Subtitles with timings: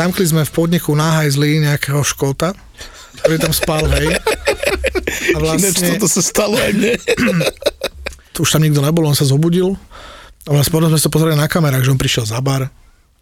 [0.00, 2.56] Zamkli sme v podniku náhajzli nejakého škota,
[3.20, 4.16] ktorý tam spal, hej.
[4.16, 6.92] A Ináč vlastne, toto sa stalo aj mne.
[8.32, 9.76] tu už tam nikto nebol, on sa zobudil.
[10.48, 12.72] A vlastne potom sme sa pozreli na kamerách, že on prišiel za bar,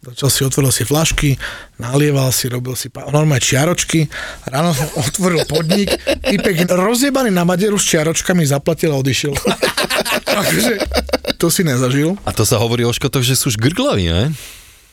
[0.07, 1.35] začal si, otvoril si flašky,
[1.75, 4.07] nalieval si, robil si pa- normálne čiaročky,
[4.47, 5.91] ráno som otvoril podnik,
[6.23, 9.35] typek rozjebaný na maderu s čiaročkami zaplatil a odišiel.
[10.47, 10.73] akože,
[11.35, 12.15] to si nezažil.
[12.23, 14.31] A to sa hovorí o škotoch, že sú žgrglaví, ne?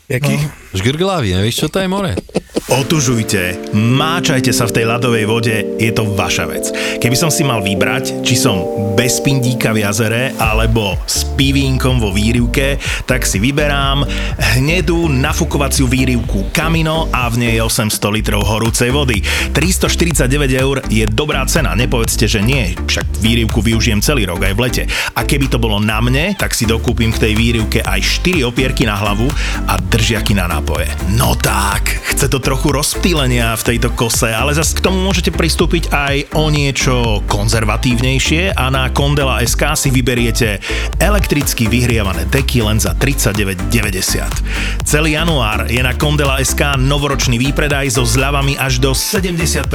[0.09, 0.37] Jaký?
[0.37, 0.51] No.
[0.75, 2.15] Žgrglaví, nevíš, čo to je more?
[2.57, 6.73] Otužujte, máčajte sa v tej ľadovej vode, je to vaša vec.
[6.97, 8.65] Keby som si mal vybrať, či som
[8.97, 14.09] bez pindíka v jazere alebo s pivínkom vo výrivke, tak si vyberám
[14.57, 19.21] hnedú nafukovaciu výrivku Camino a v nej je 800 litrov horúcej vody.
[19.53, 20.25] 349
[20.57, 24.83] eur je dobrá cena, nepovedzte, že nie, však výrivku využijem celý rok aj v lete.
[25.13, 28.89] A keby to bolo na mne, tak si dokúpim k tej výrivke aj 4 opierky
[28.89, 29.29] na hlavu
[29.69, 30.89] a držiaky na nápoje.
[31.13, 35.91] No tak, chce to trochu rozptýlenia v tejto kose, ale zase k tomu môžete pristúpiť
[35.91, 40.63] aj o niečo konzervatívnejšie a na Kondela SK si vyberiete
[41.03, 44.87] elektricky vyhrievané deky len za 39,90.
[44.87, 49.67] Celý január je na Kondela SK novoročný výpredaj so zľavami až do 70%.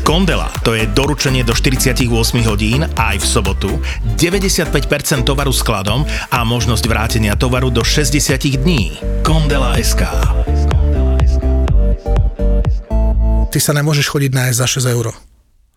[0.00, 2.08] Kondela, to je doručenie do 48
[2.48, 3.70] hodín aj v sobotu,
[4.16, 8.16] 95% tovaru skladom a možnosť vrátenia tovaru do 60
[8.64, 8.96] dní.
[9.20, 10.41] Kondela SK.
[13.52, 15.12] Ty sa nemôžeš chodiť nájsť za 6 eur.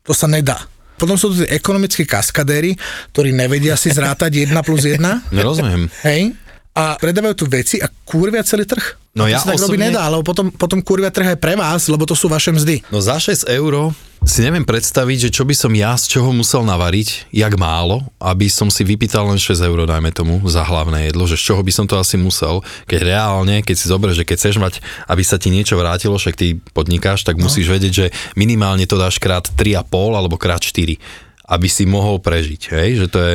[0.08, 0.64] To sa nedá.
[0.96, 2.80] Potom sú tu tí ekonomickí kaskadéri,
[3.12, 5.36] ktorí nevedia si zrátať 1 plus 1.
[5.36, 5.92] Nerozumiem.
[6.08, 6.32] Hej?
[6.76, 9.00] A predávajú tu veci a kurvia celý trh.
[9.16, 11.88] No ja to sa tak osobne- nedá, lebo potom, potom kurvia trh aj pre vás,
[11.88, 12.84] lebo to sú vaše mzdy.
[12.92, 16.62] No za 6 eur si neviem predstaviť, že čo by som ja z čoho musel
[16.62, 21.24] navariť, jak málo, aby som si vypýtal len 6 eur, dajme tomu, za hlavné jedlo,
[21.24, 24.36] že z čoho by som to asi musel, keď reálne, keď si zoberieš, že keď
[24.36, 24.74] chceš mať,
[25.08, 27.48] aby sa ti niečo vrátilo, však ty podnikáš, tak No.
[27.48, 31.00] musíš vedieť, že minimálne to dáš krát 3,5 alebo krát 4,
[31.48, 33.34] aby si mohol prežiť, hej, že to je...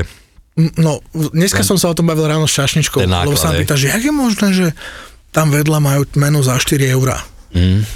[0.76, 3.74] No, dneska som sa o tom bavil ráno s čašničkou, Ten náklad, lebo sa pýta,
[3.74, 4.66] že jak je možné, že
[5.30, 7.22] tam vedľa majú menu za 4 eurá.
[7.50, 7.86] Mm.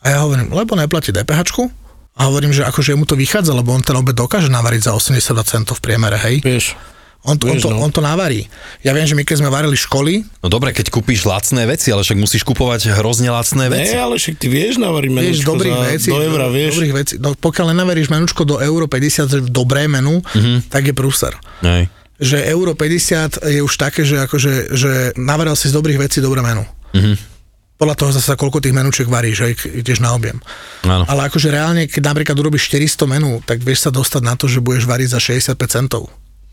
[0.00, 1.70] A ja hovorím, lebo neplatí DPH.
[2.12, 5.32] A hovorím, že akože mu to vychádza, lebo on ten obed dokáže navariť za 82
[5.42, 6.40] centov v priemere, hej.
[6.40, 6.76] Vieš,
[7.22, 7.78] On, on, Vieš, to, no.
[7.78, 8.50] on to navarí.
[8.82, 12.02] Ja viem, že my keď sme varili školy, No dobre, keď kúpiš lacné veci, ale
[12.02, 13.94] však musíš kupovať hrozne lacné ne, veci.
[13.94, 16.72] ale však ty vieš navariť vieš, menučko dobrých za, vecí, do eura, vieš.
[16.74, 17.14] dobrých vecí.
[17.16, 20.34] No, pokiaľ nenaveríš menučko do euro 50, že dobré menu, Mhm.
[20.34, 20.58] mm-hmm.
[20.66, 21.32] tak je prúser.
[21.62, 21.86] Hej.
[22.22, 26.38] Že euro 50 je už také, že, akože, že navaril si z dobrých vecí dobré
[26.38, 26.62] menu.
[26.94, 27.34] Mhm.
[27.82, 29.46] Podľa toho zase koľko tých menúček varíš, že
[29.82, 30.38] ideš na objem.
[30.86, 31.02] Áno.
[31.02, 34.62] Ale akože reálne, keď napríklad urobíš 400 menú, tak vieš sa dostať na to, že
[34.62, 36.06] budeš variť za 65 centov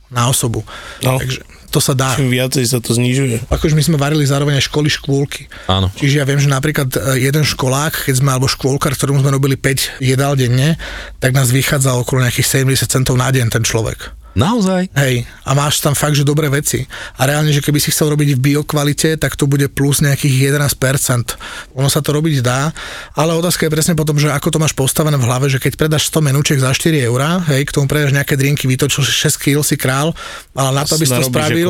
[0.10, 0.66] na osobu.
[1.06, 1.22] No.
[1.22, 2.18] Takže to sa dá.
[2.18, 3.46] Čím viacej sa to znižuje.
[3.46, 5.46] Akože my sme varili zároveň aj školy, škôlky.
[5.70, 5.94] Áno.
[5.94, 9.54] Čiže ja viem, že napríklad e, jeden školák, keď sme, alebo škôlkar, ktorom sme robili
[9.54, 10.82] 5 jedál denne,
[11.22, 14.18] tak nás vychádzal okolo nejakých 70 centov na deň ten človek.
[14.38, 14.94] Naozaj?
[14.94, 16.86] Hej, a máš tam fakt, že dobré veci.
[17.18, 21.74] A reálne, že keby si chcel robiť v biokvalite, tak to bude plus nejakých 11%.
[21.74, 22.70] Ono sa to robiť dá,
[23.18, 26.14] ale otázka je presne potom, že ako to máš postavené v hlave, že keď predáš
[26.14, 29.76] 100 menúček za 4 eurá, hej, k tomu predáš nejaké drinky, vytočil 6 kg si
[29.76, 30.14] král,
[30.54, 31.70] ale na to, aby si to spravil,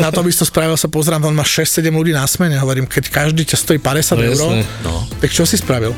[0.00, 2.88] na to, aby si to spravil, sa pozrám, on má 6-7 ľudí na smene, hovorím,
[2.88, 4.50] keď každý ťa stojí 50 No eur.
[4.82, 4.94] No.
[5.20, 5.92] tak čo si spravil?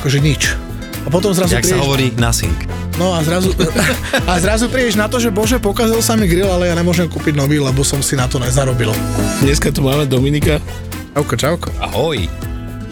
[0.00, 0.71] Akože nič.
[1.02, 2.54] A potom zrazu Jak sa prídeš- hovorí, nothing.
[2.94, 3.50] No a zrazu,
[4.30, 7.34] a zrazu prídeš na to, že bože, pokazil sa mi grill, ale ja nemôžem kúpiť
[7.34, 8.94] nový, lebo som si na to nezarobil.
[9.40, 10.62] Dneska tu máme Dominika.
[11.12, 11.68] Čauko, čauko.
[11.78, 12.24] Ahoj.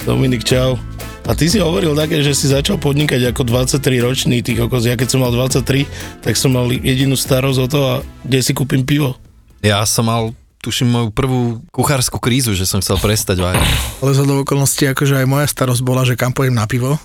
[0.02, 0.76] Dominik, čau.
[1.22, 4.82] A ty si hovoril také, že si začal podnikať ako 23 ročný, ty kokos.
[4.82, 5.86] Ja keď som mal 23,
[6.18, 9.14] tak som mal jedinú starosť o to a kde si kúpim pivo.
[9.60, 11.40] Ja som mal, tuším, moju prvú
[11.70, 13.62] kuchárskú krízu, že som chcel prestať variť.
[14.00, 16.96] Ale za do okolností, akože aj moja starosť bola, že kam pojem na pivo.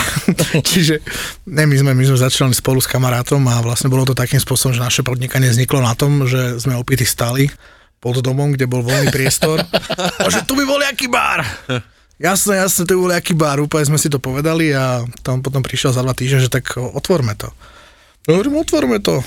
[0.70, 1.02] Čiže
[1.48, 4.72] ne, my, sme, my sme začali spolu s kamarátom a vlastne bolo to takým spôsobom,
[4.72, 7.48] že naše podnikanie vzniklo na tom, že sme opity stali
[8.02, 9.62] pod domom, kde bol voľný priestor.
[10.26, 11.46] A že tu by bol jaký bar!
[12.18, 15.90] Jasné, jasné, to bol jaký bar, úplne sme si to povedali a tam potom prišiel
[15.90, 17.50] za dva týždne, že tak otvorme to.
[18.26, 19.22] No, hovorím, otvorme to.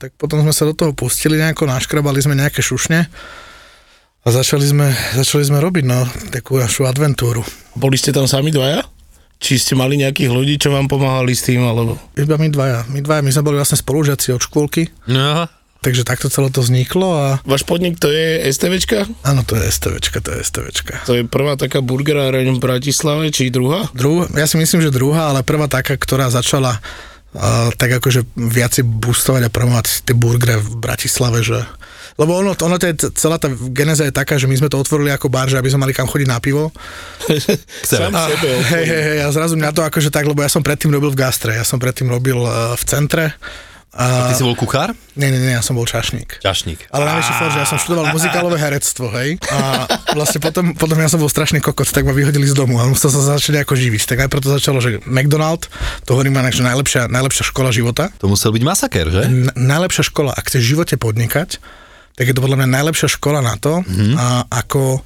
[0.00, 3.04] Tak potom sme sa do toho pustili nejako, naškrabali sme nejaké šušne
[4.24, 7.44] A začali sme, začali sme robiť, no, takú našu adventúru.
[7.76, 8.84] Boli ste tam sami dvaja?
[9.40, 11.96] Či ste mali nejakých ľudí, čo vám pomáhali s tým, alebo...
[12.12, 12.84] Iba my dvaja.
[12.86, 15.48] My dvaja, my sme boli vlastne spolužiaci od škôlky, No,
[15.80, 19.08] takže takto celé to vzniklo a Váš podnik to je STVčka?
[19.24, 20.94] áno, to je STVčka, to je STVčka.
[21.04, 23.88] To je prvá taká burgeráreň v Bratislave, či druhá?
[23.90, 26.76] Druhá, ja si myslím, že druhá, ale prvá taká, ktorá začala
[27.32, 31.64] uh, tak akože viacej boostovať a promovať tie burgery v Bratislave, že
[32.18, 35.10] lebo ono, ono to je, celá tá geneza je taká, že my sme to otvorili
[35.12, 36.74] ako bar, že aby sme mali kam chodiť na pivo.
[37.86, 38.50] Sám A, sebe.
[38.74, 41.18] hej, hej, hej, a zrazu mňa to akože tak, lebo ja som predtým robil v
[41.18, 43.24] gastre, ja som predtým robil uh, v centre.
[43.90, 44.94] A, ty si bol kuchár?
[45.18, 46.38] nie, nie, nie, ja som bol čašník.
[46.38, 46.94] Čašník.
[46.94, 49.42] Ale najväčší for, že ja som študoval muzikálové herectvo, hej.
[49.50, 52.86] A vlastne potom, potom ja som bol strašný kokot, tak ma vyhodili z domu a
[52.86, 54.02] musel sa začať nejako živiť.
[54.06, 55.66] Tak najprv to začalo, že McDonald,
[56.06, 58.14] to hovorím inak, že najlepšia, najlepšia škola života.
[58.22, 59.22] To musel byť masaker, že?
[59.26, 61.58] N- najlepšia škola, ak chceš v živote podnikať,
[62.20, 64.12] tak je to podľa mňa najlepšia škola na to, mm-hmm.
[64.20, 65.00] a ako,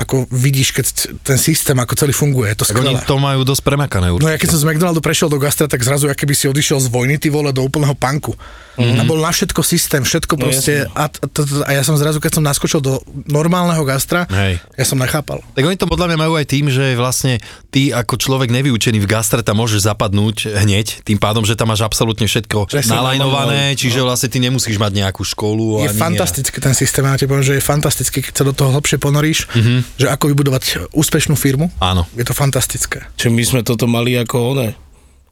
[0.00, 0.84] ako vidíš, keď
[1.20, 3.04] ten systém, ako celý funguje, je to oni skvelé.
[3.04, 4.32] to majú dosť premakané No určite.
[4.32, 6.88] ja keď som z McDonaldu prešiel do gastra, tak zrazu, aké by si odišiel z
[6.88, 8.32] vojny, ty vole, do úplného punku.
[8.80, 8.96] Mm-hmm.
[8.96, 10.88] A bol na všetko systém, všetko No proste.
[10.96, 12.96] A, t- t- a ja som zrazu, keď som naskočil do
[13.28, 14.56] normálneho gastra, Hej.
[14.72, 15.44] ja som nechápal.
[15.52, 17.36] Tak oni to podľa mňa majú aj tým, že vlastne
[17.68, 21.84] ty ako človek nevyučený v gastre tam môžeš zapadnúť hneď, tým pádom, že tam máš
[21.84, 25.84] absolútne všetko Presne, nalajnované, čiže vlastne ty nemusíš mať nejakú školu.
[25.84, 28.96] Je fantastický ten systém, ja ti poviem, že je fantastický, keď sa do toho hlbšie
[28.96, 29.78] ponoríš, mm-hmm.
[29.96, 31.72] Že ako vybudovať úspešnú firmu.
[31.80, 32.06] Áno.
[32.14, 33.06] Je to fantastické.
[33.16, 34.68] Čiže my sme toto mali ako one,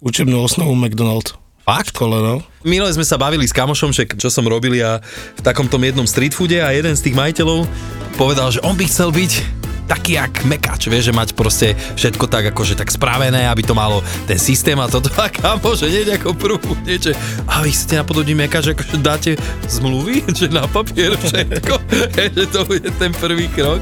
[0.01, 1.37] učebnú osnovu McDonald.
[1.69, 1.93] Fakt?
[1.93, 2.41] Škole, no.
[2.65, 5.05] Minule sme sa bavili s kamošom, že čo som robil ja
[5.37, 7.69] v takom tom jednom street foode a jeden z tých majiteľov
[8.17, 9.58] povedal, že on by chcel byť
[9.89, 14.05] taký jak mekač, vieš, že mať proste všetko tak akože tak spravené, aby to malo
[14.29, 17.17] ten systém a toto a kamo, že nie ako prvú, niečo.
[17.49, 19.33] A vy chcete napodobniť mekač, akože dáte
[19.65, 21.75] zmluvy, že na papier všetko,
[22.37, 23.81] že to bude ten prvý krok.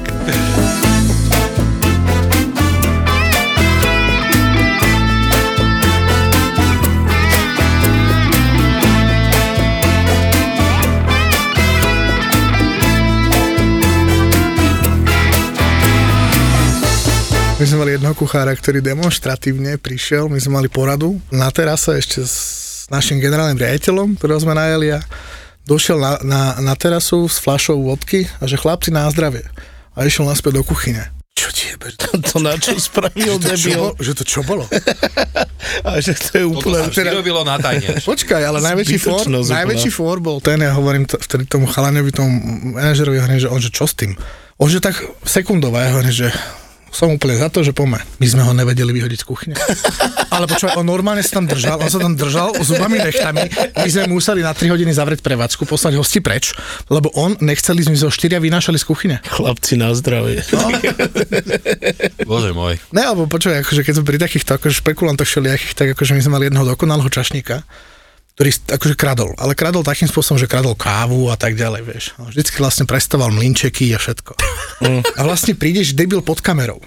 [17.57, 22.21] My sme mali jedného kuchára, ktorý demonstratívne prišiel, my sme mali poradu na terase ešte
[22.21, 22.35] s
[22.93, 24.99] našim generálnym riaditeľom, ktorého sme najeli a
[25.65, 29.41] došiel na, na, na terasu s fľašou vodky a že chlapci na zdravie.
[29.97, 31.09] A išiel naspäť do kuchyne.
[31.33, 31.89] Čo ti jebe?
[31.97, 33.73] To na čo spravil Že to čo, debil?
[33.73, 33.91] bolo?
[33.97, 34.63] že to čo bolo?
[35.87, 36.77] A že to je Toto úplne...
[36.79, 37.89] sa vždy robilo na tajne.
[38.09, 39.41] Počkaj, ale najväčší úplná.
[39.41, 42.29] najväčší for bol ten, ja hovorím t- vtedy tomu chalaňovi, tomu
[42.77, 44.13] manažerovi, hovorím, že on, že čo s tým?
[44.57, 46.29] On, že tak sekundová, ja hovorím, že
[46.91, 47.99] som úplne za to, že pome.
[48.17, 49.55] My sme ho nevedeli vyhodiť z kuchyne.
[50.35, 53.47] Ale počúvaj, on normálne sa tam držal, on sa tam držal zubami nechtami.
[53.77, 56.55] My sme museli na 3 hodiny zavrieť prevádzku, poslať hosti preč,
[56.91, 59.15] lebo on nechceli, sme zo štyria vynášali z kuchyne.
[59.27, 60.43] Chlapci na zdravie.
[62.29, 62.79] Bože môj.
[62.91, 66.31] Ne, alebo počúvaj, akože keď sme pri takýchto akože špekulantoch všelijakých, tak akože my sme
[66.39, 67.63] mali jedného dokonalého čašníka,
[68.37, 72.05] ktorý akože kradol, ale kradol takým spôsobom, že kradol kávu a tak ďalej, vieš.
[72.21, 74.37] A vždycky vlastne prestával mlinčeky a všetko.
[75.17, 76.77] A vlastne prídeš debil pod kamerou.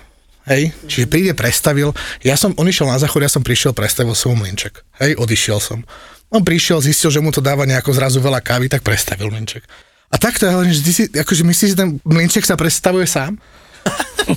[0.47, 1.91] Hej, čiže príde, prestavil,
[2.23, 4.79] ja som, on išiel na záchod, ja som prišiel, prestavil som mlinček.
[5.03, 5.83] Hej, odišiel som.
[6.31, 9.67] On prišiel, zistil, že mu to dáva nejako zrazu veľa kávy, tak prestavil mlinček.
[10.11, 13.35] A takto ja hovorím, že ty si, akože myslíš, že ten mlinček sa predstavuje sám?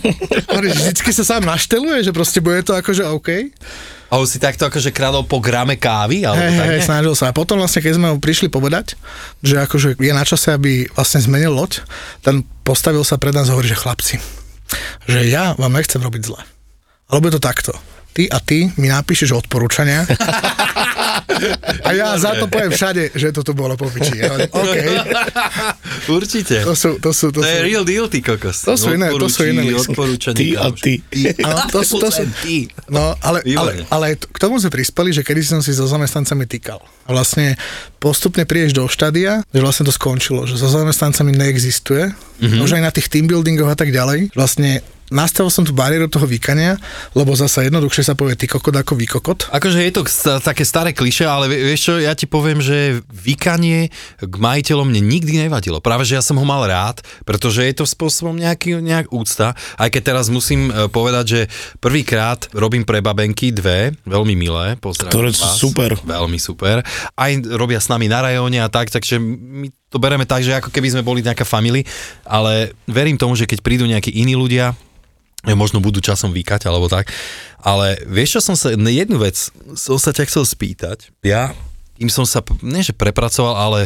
[0.73, 3.29] Vždycky sa sám našteluje, že proste bude to akože OK.
[4.13, 7.33] A on si takto akože kradol po grame kávy, alebo Hej, tak hej, snažil sa.
[7.33, 8.93] A potom vlastne, keď sme mu prišli povedať,
[9.41, 11.81] že akože je na čase, aby vlastne zmenil loď,
[12.21, 14.21] ten postavil sa pred nás a hovorí, že chlapci,
[15.09, 16.41] že ja vám nechcem robiť zle.
[17.09, 17.73] Alebo je to takto.
[18.13, 20.05] Ty a ty mi napíšeš odporúčania
[21.83, 24.19] a ja za to poviem všade, že toto bolo po piči.
[24.19, 24.33] Ja
[26.07, 26.63] Určite.
[26.63, 28.63] to sú, to sú, to To je sú, real deal, ty kokos.
[28.67, 29.63] To sú iné- to sú iné
[30.33, 30.93] Ty a ty.
[31.43, 32.23] Áno, to, sú- to, sú.
[32.89, 36.79] No, ale, ale, ale k tomu sme prispeli, že kedy som si so zamestnancami týkal.
[37.03, 37.59] A vlastne
[37.99, 42.63] postupne prídeš do štádia, že vlastne to skončilo, že so zamestnancami neexistuje, mm-hmm.
[42.63, 44.31] už aj na tých team buildingoch a tak ďalej.
[44.35, 44.79] Vlastne
[45.13, 46.81] nastavil som tú bariéru toho vykania,
[47.13, 49.39] lebo zasa jednoduchšie sa povie ty kokot ako vykokot.
[49.53, 53.05] Akože je to sta- také staré kliše, ale vie- vieš čo, ja ti poviem, že
[53.07, 55.77] vykanie k majiteľom mne nikdy nevadilo.
[55.77, 59.53] Práve, že ja som ho mal rád, pretože je to spôsobom nejaký, nejak úcta.
[59.77, 61.41] Aj keď teraz musím e, povedať, že
[61.77, 65.57] prvýkrát robím pre babenky dve, veľmi milé, pozdravím Ktoré sú vás.
[65.61, 65.89] super.
[66.01, 66.81] Veľmi super.
[67.13, 70.73] Aj robia s nami na rajóne a tak, takže my to bereme tak, že ako
[70.73, 71.85] keby sme boli nejaká family,
[72.25, 74.73] ale verím tomu, že keď prídu nejakí iní ľudia,
[75.51, 77.11] možno budú časom vykať alebo tak.
[77.59, 79.35] Ale vieš, čo som sa, jednu vec
[79.75, 81.11] som sa ťa chcel spýtať.
[81.23, 81.51] Ja
[81.93, 83.79] kým som sa, nie že prepracoval, ale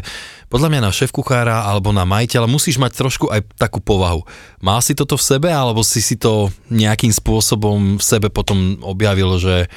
[0.48, 4.24] podľa mňa na šéf kuchára alebo na majiteľa musíš mať trošku aj takú povahu.
[4.64, 9.38] Má si toto v sebe, alebo si si to nejakým spôsobom v sebe potom objavil,
[9.38, 9.68] že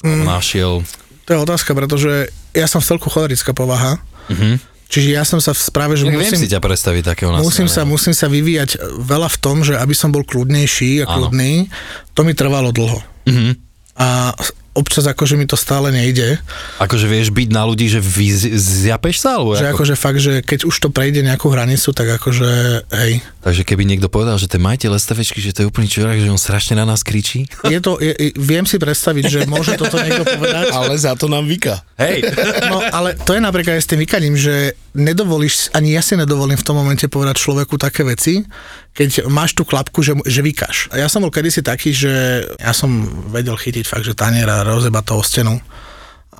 [0.00, 0.24] mm.
[0.24, 0.80] našiel?
[1.28, 4.00] To je otázka, pretože ja som v celku cholerická povaha.
[4.32, 4.71] Mhm.
[4.92, 7.64] Čiže ja som sa v správe, že Tak viem si musím, ťa predstaviť takého musím,
[7.64, 11.72] sa, musím sa vyvíjať veľa v tom, že aby som bol kľudnejší a kľudný,
[12.12, 13.00] to mi trvalo dlho.
[13.24, 13.56] Mhm.
[13.96, 14.36] A
[14.72, 16.40] občas akože mi to stále nejde.
[16.80, 19.36] Akože vieš byť na ľudí, že vy zjapeš sa?
[19.36, 19.74] Alebo Že ako?
[19.76, 22.50] akože fakt, že keď už to prejde nejakú hranicu, tak akože
[22.88, 23.20] hej.
[23.42, 26.38] Takže keby niekto povedal, že ten majiteľ STVčky, že to je úplný čurák, že on
[26.38, 27.44] strašne na nás kričí.
[27.66, 30.70] Je to, je, viem si predstaviť, že môže toto niekto povedať.
[30.78, 31.84] Ale za to nám vyka.
[31.98, 32.24] Hej.
[32.62, 36.56] No, ale to je napríklad aj s tým vykaním, že nedovolíš, ani ja si nedovolím
[36.56, 38.44] v tom momente povedať človeku také veci,
[38.92, 40.92] keď máš tú klapku, že, že vykáš.
[40.92, 42.88] A ja som bol kedysi taký, že ja som
[43.28, 45.54] vedel chytiť fakt, že tanier a rozebať to o stenu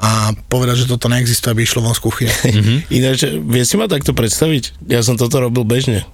[0.02, 2.32] a povedať, že toto neexistuje, aby išlo von z kuchyne.
[2.32, 2.78] Mm-hmm.
[2.98, 4.88] Ináč, vieš si ma takto predstaviť?
[4.88, 6.08] Ja som toto robil bežne.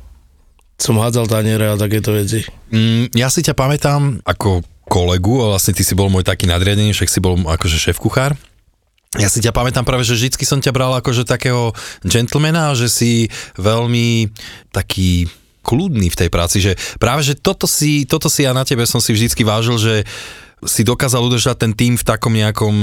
[0.76, 2.44] Som hádzal taniere a takéto veci.
[2.70, 6.96] Mm, ja si ťa pamätám ako kolegu, a vlastne ty si bol môj taký nadriadený,
[6.96, 8.34] však si bol akože šéf kuchár.
[9.16, 11.72] Ja si ťa pamätám práve, že vždycky som ťa bral akože takého
[12.04, 14.28] gentlemana, že si veľmi
[14.68, 15.32] taký
[15.64, 19.00] kľudný v tej práci, že práve, že toto si, toto si ja na tebe som
[19.00, 19.94] si vždycky vážil, že
[20.66, 22.74] si dokázal udržať ten tým v takom nejakom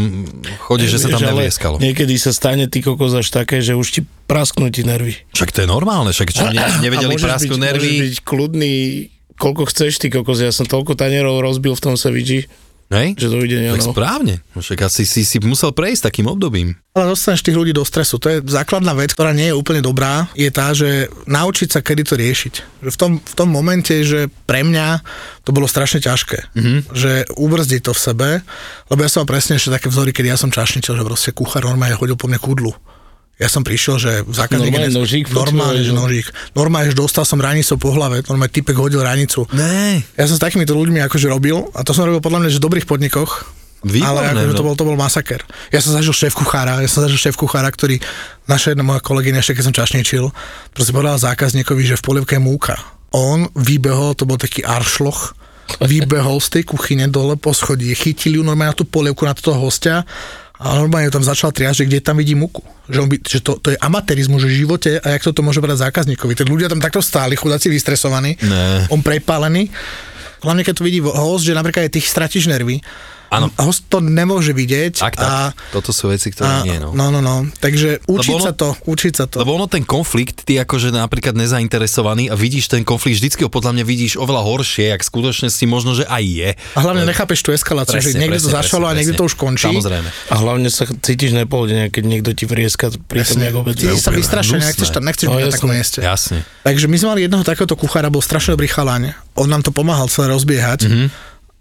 [0.63, 1.75] chode, že sa tam nevlieskalo.
[1.84, 4.01] Niekedy sa stane ty kokos až také, že už ti
[4.32, 5.20] prasknú ti nervy.
[5.36, 7.91] Však to je normálne, však čo, ne, nevedeli byť, nervy.
[7.91, 8.74] Môžeš byť kľudný,
[9.36, 10.39] koľko chceš ty kokos.
[10.39, 12.48] Ja som toľko tanierov rozbil v tom Seviči,
[12.94, 13.18] Hej?
[13.18, 13.74] že dovidenia.
[13.74, 13.94] Tak No.
[13.98, 16.77] správne, však asi si, si musel prejsť takým obdobím.
[16.94, 18.22] Ale dostaneš tých ľudí do stresu.
[18.22, 22.01] To je základná vec, ktorá nie je úplne dobrá, je tá, že naučiť sa, kedy
[22.06, 22.54] to riešiť.
[22.86, 25.01] Že v tom, v tom momente, že pre mňa
[25.42, 26.54] to bolo strašne ťažké.
[26.56, 26.80] Mm-hmm.
[26.94, 28.30] Že ubrzdiť to v sebe,
[28.88, 31.65] lebo ja som mal presne ešte také vzory, kedy ja som čašničil, že proste kuchár
[31.65, 32.72] normálne chodil po mne kudlu.
[33.36, 34.72] Ja som prišiel, že zákazník...
[34.72, 36.27] Normálne nožík Normálne, že nožík.
[36.56, 39.44] Normálne, že dostal som ranicou po hlave, normálne typek hodil ranicu.
[39.51, 40.00] Ne.
[40.15, 42.65] Ja som s takýmito ľuďmi akože robil a to som robil podľa mňa, že v
[42.72, 43.44] dobrých podnikoch.
[43.86, 44.58] Výborné, ale akože no.
[44.58, 45.44] to, bol, to bol masaker.
[45.70, 48.00] Ja som zažil šéf kuchára, ja som zažil šéf kuchára, ktorý,
[48.50, 50.25] naša jedna moja kolegyňa, ešte keď som čašničil,
[50.74, 52.82] proste povedala zákazníkovi, že v polievke je múka.
[53.13, 55.38] On vybehol, to bol taký aršloch,
[55.86, 59.60] vybehol z tej kuchyne dole po schodí, chytili ju normálne na tú polievku, na toho
[59.62, 60.01] hostia
[60.55, 62.63] a normálne tam začal triať, že kde tam vidí muku.
[62.88, 65.89] Že, on by, že to, to je amatérizmus, v živote a jak toto môže brať
[65.89, 66.31] zákazníkovi.
[66.38, 68.88] Tí ľudia tam takto stáli, chudáci vystresovaní, Ne.
[68.88, 69.67] on prepálený.
[70.45, 72.79] Hlavne keď to vidí host, že napríklad aj tých stratíš nervy.
[73.36, 73.48] Áno.
[73.58, 74.98] Host to nemôže vidieť.
[74.98, 75.25] Tak, tak.
[75.25, 75.36] A,
[75.70, 76.92] Toto sú veci, ktoré a, nie, no.
[76.92, 77.44] no, no, no.
[77.56, 79.39] Takže učiť ono- sa to, učiť sa to.
[79.39, 83.72] Lebo ono ten konflikt, ty akože napríklad nezainteresovaný a vidíš ten konflikt, vždycky ho podľa
[83.74, 86.50] mňa vidíš oveľa horšie, jak v skutočnosti možno, že aj je.
[86.74, 89.68] A hlavne nechápeš tú eskaláciu, že niekde to začalo a niekde to už končí.
[89.68, 90.08] Samozrejme.
[90.30, 93.44] A hlavne sa cítiš nepohodlne, keď niekto ti vrieska pri tom, Presne.
[93.50, 93.75] ako vec.
[93.75, 95.58] Ty sa vystrašený, nechceš, tam, nechceš No, byť na jasné.
[95.58, 96.00] takom mieste.
[96.00, 96.38] Jasne.
[96.62, 99.01] Takže my sme mali jedného takéhoto kuchára, bol strašne dobrý chaláň.
[99.34, 100.88] On nám to pomáhal celé rozbiehať.
[100.88, 101.08] Mhm.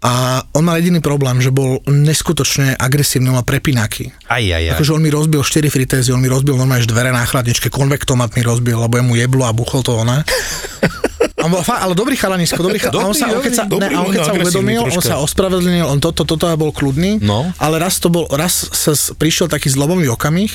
[0.01, 0.11] A
[0.51, 4.13] on mal jediný problém, že bol neskutočne agresívny, on mal prepínaky.
[4.27, 4.73] Aj, aj, aj.
[4.75, 8.41] Akože on mi rozbil 4 fritézy, on mi rozbil normálne dvere na chladničke, konvektomat mi
[8.41, 10.21] rozbil, lebo jemu jeblo a buchol to ona.
[11.35, 13.05] On bol ale dobrý chalanisko, dobrý chalanisko.
[13.05, 15.05] On sa, on keď sa, Dobrý, ne, on keď sa uvedomil, on troška.
[15.05, 17.53] sa ospravedlnil, on toto, toto a bol kľudný, No.
[17.61, 20.49] ale raz to bol, raz sa prišiel taký zlomový okamih,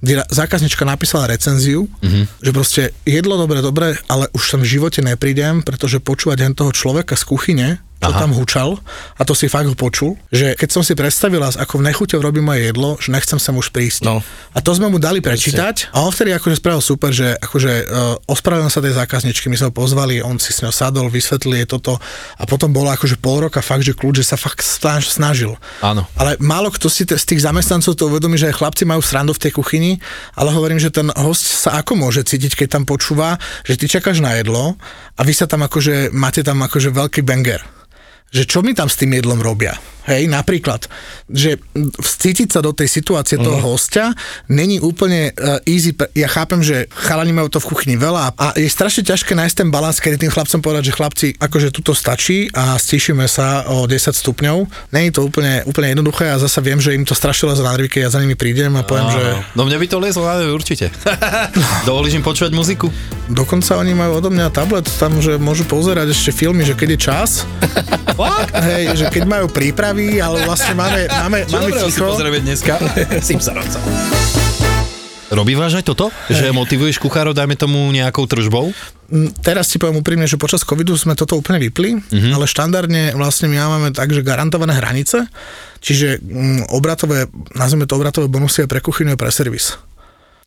[0.00, 2.40] kde zákaznička napísala recenziu, Mhm.
[2.40, 6.72] že proste jedlo dobre, dobre, ale už sem v živote neprídem, pretože počúvať hen toho
[6.72, 7.68] človeka z kuchyne,
[8.08, 8.24] Aha.
[8.24, 8.80] tam hučal,
[9.20, 12.40] a to si fakt ho počul, že keď som si predstavila, ako v nechuťov robí
[12.40, 14.08] moje jedlo, že nechcem sem už prísť.
[14.08, 14.24] No.
[14.56, 18.32] A to sme mu dali prečítať a on vtedy akože spravil super, že akože uh,
[18.32, 21.68] ospravedlnil sa tej zákazničky, my sme ho pozvali, on si s ňou sadol, vysvetlil jej
[21.68, 22.00] toto
[22.40, 25.60] a potom bolo akože pol roka fakt, že kľúč, že sa fakt snaž, snažil.
[25.84, 26.08] Áno.
[26.16, 29.44] Ale málo kto si t- z tých zamestnancov to uvedomí, že chlapci majú srandu v
[29.44, 30.00] tej kuchyni,
[30.40, 33.36] ale hovorím, že ten host sa ako môže cítiť, keď tam počúva,
[33.68, 34.80] že ty čakáš na jedlo
[35.16, 37.60] a vy sa tam akože, máte tam akože veľký banger
[38.30, 39.74] že čo mi tam s tým jedlom robia.
[40.00, 40.88] Hej, napríklad,
[41.28, 43.64] že vcítiť sa do tej situácie toho Mhm.
[43.64, 44.06] hostia
[44.48, 45.92] není úplne uh, easy.
[46.14, 49.68] Ja chápem, že chalani majú to v kuchyni veľa a je strašne ťažké nájsť ten
[49.68, 54.10] balans, kedy tým chlapcom povedať, že chlapci, akože tuto stačí a stíšime sa o 10
[54.10, 54.56] stupňov.
[54.90, 58.08] Není to úplne, úplne jednoduché a zasa viem, že im to strašilo za nervy, keď
[58.08, 59.22] ja za nimi prídem a poviem, že
[59.52, 60.88] No mne by to liezlo na určite.
[61.86, 62.88] Dovolíš im počúvať muziku?
[63.30, 66.98] dokonca oni majú odo mňa tablet tam, že môžu pozerať ešte filmy, že keď je
[66.98, 67.30] čas.
[68.52, 72.04] Hej, že keď majú prípravy, ale vlastne máme, máme, Čo máme ticho.
[72.06, 72.76] pozrieme dneska?
[73.28, 73.82] Simpsonovcov.
[75.30, 76.10] Robívaš aj toto?
[76.26, 78.74] Že motivuješ kuchárov, dajme tomu nejakou tržbou?
[79.14, 82.34] Mm, Teraz si poviem úprimne, že počas covidu sme toto úplne vypli, mm-hmm.
[82.34, 85.30] ale štandardne vlastne my máme tak, že garantované hranice,
[85.78, 89.78] čiže mm, obratové, nazveme to obratové bonusy pre kuchyňu a pre servis.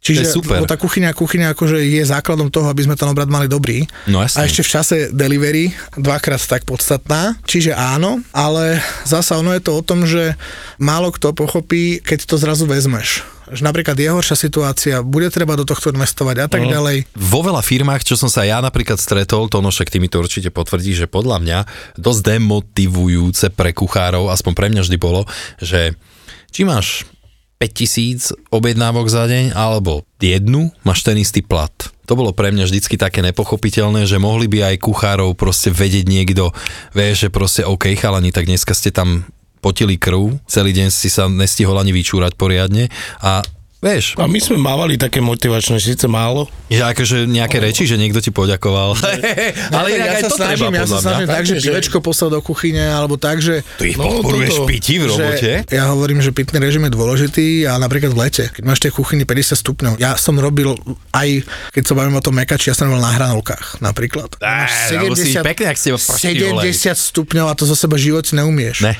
[0.03, 0.59] Čiže To je super.
[0.59, 3.87] lebo tá kuchyňa, kuchyňa akože je základom toho, aby sme ten obrad mali dobrý.
[4.11, 4.43] No jasne.
[4.43, 7.39] A ešte v čase delivery dvakrát tak podstatná.
[7.47, 10.35] Čiže áno, ale zasa ono je to o tom, že
[10.75, 13.23] málo kto pochopí, keď to zrazu vezmeš.
[13.47, 17.07] Že napríklad je horšia situácia, bude treba do tohto investovať a tak ďalej.
[17.15, 20.19] Vo veľa firmách, čo som sa ja napríklad stretol, to no však ty mi to
[20.19, 21.59] určite potvrdí, že podľa mňa
[21.95, 25.23] dosť demotivujúce pre kuchárov, aspoň pre mňa vždy bolo,
[25.63, 25.95] že
[26.51, 27.07] či máš
[27.61, 31.71] 5000 objednávok za deň, alebo jednu, máš ten istý plat.
[32.07, 36.51] To bolo pre mňa vždycky také nepochopiteľné, že mohli by aj kuchárov proste vedieť niekto,
[36.91, 39.23] vieš, že proste OK, chalani, tak dneska ste tam
[39.63, 42.91] potili krv, celý deň si sa nestihol ani vyčúrať poriadne
[43.23, 43.39] a
[43.83, 46.47] vieš, A my sme mávali také motivačné, síce málo.
[46.65, 48.95] že akože nejaké reči, že niekto ti poďakoval.
[49.77, 51.97] Ale inak ja aj sa to snažím, treba, ja sa snažím tak, že Takže- pivečko
[51.99, 55.51] poslať do kuchyne, alebo tak, že Ty ich No, podporuješ toto, pití v robote?
[55.67, 59.21] Ja hovorím, že pitný režim je dôležitý a napríklad v lete, keď máš tie kuchyny
[59.21, 60.73] 50 stupňov, ja som robil
[61.11, 64.39] aj, keď sa bavím o tom mekači, ja som robil na hranolkách napríklad.
[64.39, 67.99] Á, Máš no musí byť pekné, ak ste prší 70 stupňov a to zo seba
[67.99, 68.81] v živote neumieš.
[68.81, 68.95] Ne.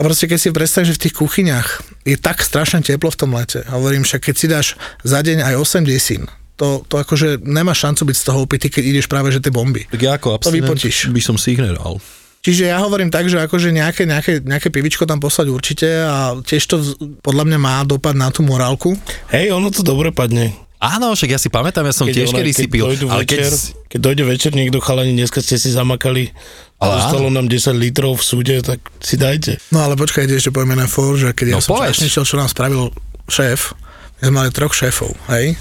[0.00, 1.68] A proste keď si predstavíš, že v tých kuchyniach
[2.08, 3.60] je tak strašne teplo v tom lete.
[3.68, 4.66] Hovorím, však keď si dáš
[5.04, 6.24] za deň aj 8 desín,
[6.56, 9.84] to, to akože nemá šancu byť z toho opitý, keď ideš práve že tie bomby.
[9.92, 11.12] Tak ja ako To vypotíš.
[11.12, 12.00] by som si ich nedal.
[12.42, 16.62] Čiže ja hovorím tak, že akože nejaké, nejaké, nejaké pivičko tam poslať určite a tiež
[16.66, 16.76] to
[17.22, 18.98] podľa mňa má dopad na tú morálku.
[19.30, 20.50] Hej, ono to dobre padne.
[20.82, 22.82] Áno, však ja si pamätám, ja som tiež ona- kedy si pil.
[22.84, 23.86] dojdu Ale večer, keď...
[23.86, 26.34] keď dojde večer niekto, chalani, dneska ste si zamakali
[26.76, 29.62] Ale a zostalo nám 10 litrov v súde, tak si dajte.
[29.70, 31.94] No ale počkajte, ešte poviem jeden for, že keď ja No som povedz.
[31.96, 32.90] čašničil, čo nám spravil
[33.24, 33.78] šéf,
[34.18, 35.54] my sme mali troch šéfov, hej?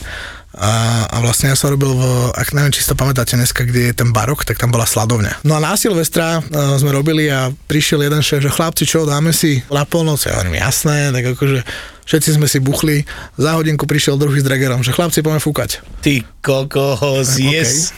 [0.51, 2.03] A, a vlastne ja som robil v,
[2.36, 5.48] ak neviem, či si to pamätáte dneska, kde je ten barok, tak tam bola sladovňa.
[5.48, 9.31] No a na Silvestra uh, sme robili a prišiel jeden šéf, že chlapci, čo, dáme
[9.31, 10.20] si na polnoc?
[10.27, 11.63] Ja hovorím, jasné, tak akože
[12.03, 13.08] všetci sme si buchli.
[13.39, 15.79] Za hodinku prišiel druhý s dragerom, že chlapci, poďme fúkať.
[16.03, 17.96] Ty kokos, yes.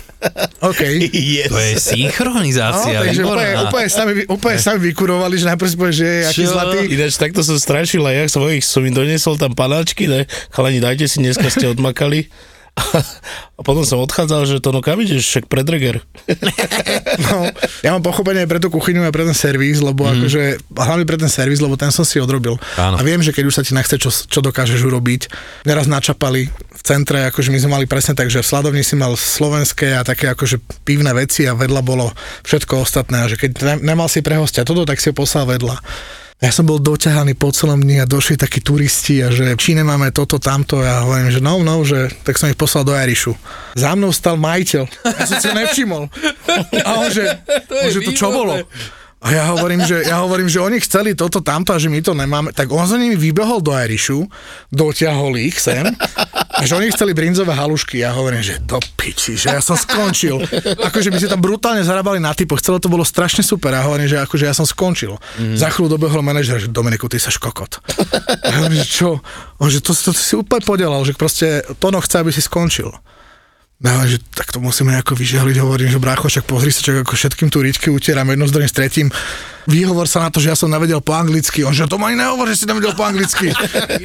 [0.64, 0.82] OK.
[1.12, 1.50] yes.
[1.50, 3.64] To je No, synchronizácia, takže úplne, výborná.
[3.68, 6.78] úplne, sami, úplne sami vykurovali, že najprv si povie, že je aký zlatý.
[6.90, 10.24] Ináč takto som strašil aj ja svojich, som im doniesol tam panáčky, ne?
[10.50, 12.32] Chalani, dajte si, dneska ste odmakali.
[13.58, 16.02] A potom som odchádzal, že to no kam ideš, však predreger.
[17.14, 17.46] No,
[17.86, 20.12] ja mám pochopenie pre tú kuchyňu a pre ten servis, lebo mm.
[20.18, 20.42] akože,
[20.74, 22.58] hlavne pre ten servis, lebo ten som si odrobil.
[22.74, 22.98] Áno.
[22.98, 25.30] A viem, že keď už sa ti nechce, čo, čo dokážeš urobiť.
[25.70, 29.14] Neraz načapali v centre, akože my sme mali presne tak, že v sladovni si mal
[29.14, 32.10] slovenské a také akože pivné veci a vedľa bolo
[32.50, 33.30] všetko ostatné.
[33.30, 35.78] A že keď ne, nemal si pre hostia toto, tak si ho poslal vedľa.
[36.42, 40.10] Ja som bol doťahaný po celom dni a došli takí turisti a že či nemáme
[40.10, 40.82] toto, tamto.
[40.82, 43.38] Ja hovorím, že no, no, že tak som ich poslal do Irišu.
[43.78, 44.84] Za mnou stal majiteľ.
[45.08, 46.10] Ja som si nevšimol.
[46.84, 47.38] A on že,
[47.70, 48.60] to, on, že to čo bolo?
[49.24, 52.12] A ja hovorím, že, ja hovorím, že oni chceli toto, tamto a že my to
[52.12, 52.52] nemáme.
[52.52, 54.28] Tak on za nimi vybehol do Irishu,
[54.68, 55.96] dotiahol ich sem
[56.54, 58.06] a že oni chceli brinzové halušky.
[58.06, 60.38] Ja hovorím, že do piči, že ja som skončil.
[60.86, 63.74] Akože my si tam brutálne zarábali na typoch, celé to bolo strašne super.
[63.74, 65.18] A hovorím, že akože ja som skončil.
[65.42, 65.58] Mm.
[65.58, 67.82] Za chvíľu dobehol manažer, že Dominiku, ty sa kokot.
[68.46, 69.10] A hovorím, že čo?
[69.58, 72.94] On, že to, to, to si úplne podelal, že proste Tono chce, aby si skončil.
[73.84, 77.20] No, že tak to musíme nejako vyžehliť, hovorím, že brácho, však pozri sa, čak ako
[77.20, 79.12] všetkým tu ričky utieram jedno druhým, s tretím.
[79.68, 81.68] Výhovor sa na to, že ja som nevedel po anglicky.
[81.68, 83.52] On že to ani nehovor, že si nevedel po anglicky.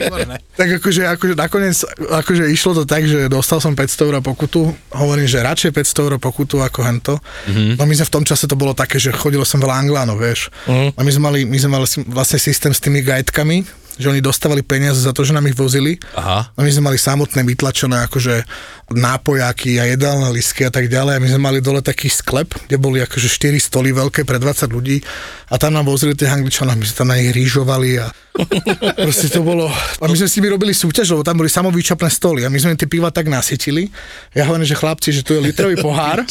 [0.59, 4.71] tak akože, akože nakoniec akože išlo to tak, že dostal som 500 eur pokutu.
[4.95, 7.15] Hovorím, že radšej 500 eur pokutu ako hento.
[7.47, 7.79] Mm-hmm.
[7.79, 10.51] No my sme v tom čase to bolo také, že chodilo som veľa anglánov, vieš.
[10.67, 10.95] Mm-hmm.
[10.95, 13.67] A my sme mali, my sme mali vlastne systém s tými guidekami,
[13.99, 15.99] že oni dostávali peniaze za to, že nám ich vozili.
[16.15, 16.55] Aha.
[16.55, 18.47] A my sme mali samotné vytlačené akože
[18.89, 21.17] nápojáky a jedálne listky a tak ďalej.
[21.17, 24.69] A my sme mali dole taký sklep, kde boli akože 4 stoly veľké pre 20
[24.73, 25.05] ľudí
[25.49, 28.13] a tam nám vozili tie angličanov, my sme tam na nich rýžovali a
[29.05, 29.67] proste to bolo...
[29.99, 32.79] A my sme s nimi robili súťaž, lebo tam boli samovýčapné stoly a my sme
[32.79, 33.91] tie piva tak nasytili.
[34.37, 36.23] Ja hovorím, že chlapci, že tu je litrový pohár,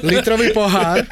[0.00, 1.04] litrový pohár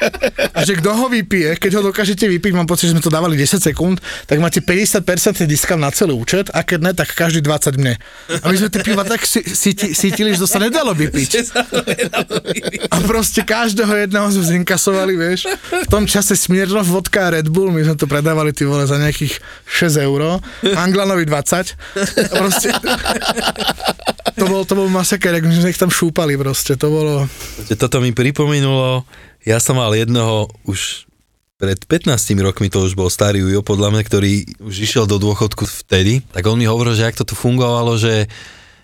[0.55, 3.37] a že kto ho vypije, keď ho dokážete vypiť, mám pocit, že sme to dávali
[3.37, 7.77] 10 sekúnd, tak máte 50% diskam na celý účet a keď ne, tak každý 20
[7.77, 7.99] mne.
[8.41, 11.31] A my sme tie piva tak sítili, že to sa nedalo vypiť.
[12.89, 15.45] A proste každého jedného sme zinkasovali, vieš.
[15.69, 18.97] V tom čase Smirnoff, vodka a Red Bull, my sme to predávali ty vole za
[18.97, 19.37] nejakých
[19.69, 20.41] 6 eur,
[20.73, 22.33] Anglanovi 20.
[22.33, 22.67] A proste...
[24.31, 27.29] To bol, to bol masaker, my sme ich tam šúpali proste, to bolo...
[27.77, 29.05] Toto mi pripomenulo,
[29.45, 31.05] ja som mal jednoho už
[31.61, 32.09] pred 15
[32.41, 34.31] rokmi, to už bol starý Ujo, podľa mňa, ktorý
[34.65, 38.25] už išiel do dôchodku vtedy, tak on mi hovoril, že ak to tu fungovalo, že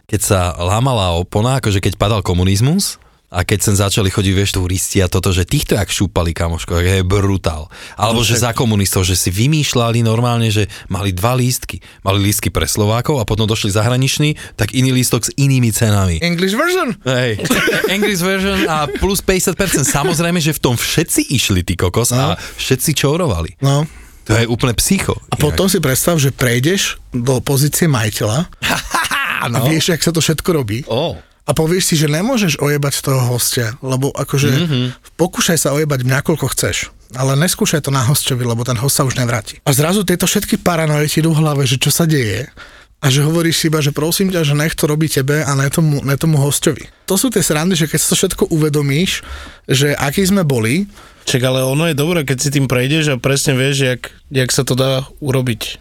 [0.08, 2.96] keď sa lámala opona, akože keď padal komunizmus,
[3.28, 7.04] a keď sem začali chodiť, vieš, turisti a toto, že týchto jak šúpali, kamoško, je
[7.04, 7.68] brutál.
[8.00, 11.84] Alebo No že však- za komunistov, že si vymýšľali normálne, že mali dva lístky.
[12.08, 16.24] Mali lístky pre Slovákov a potom došli zahraniční, tak iný lístok s inými cenami.
[16.24, 16.96] English version?
[17.04, 17.44] Hej,
[18.00, 19.60] English version a plus 50%.
[19.84, 23.60] Samozrejme, že v tom všetci išli, ty kokos, a všetci čourovali.
[23.60, 23.84] No.
[24.24, 25.20] To je úplne psycho.
[25.28, 28.48] A potom si predstav, že prejdeš do pozície majiteľa
[29.44, 30.82] a vieš, jak sa to všetko robí.
[30.90, 31.18] Oh.
[31.48, 34.86] A povieš si, že nemôžeš ojebať toho hostia, lebo akože mm-hmm.
[35.16, 39.16] pokúšaj sa ojebať mňakoľko chceš, ale neskúšaj to na hostovi, lebo ten host sa už
[39.16, 39.64] nevráti.
[39.64, 42.52] A zrazu tieto všetky paranoje ti idú v hlave, že čo sa deje
[43.00, 45.72] a že hovoríš si iba, že prosím ťa, že nech to robí tebe a ne
[45.72, 46.90] tomu, ne tomu hostovi.
[47.08, 49.24] To sú tie srandy, že keď si to všetko uvedomíš,
[49.70, 50.90] že aký sme boli,
[51.28, 54.64] Čak, ale ono je dobré, keď si tým prejdeš a presne vieš, jak, jak sa
[54.64, 55.76] to dá urobiť.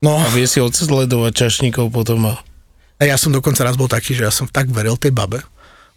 [0.00, 2.40] no A vie si odsledovať čašníkov potom a...
[2.96, 5.44] a ja som dokonca raz bol taký, že ja som tak veril tej babe,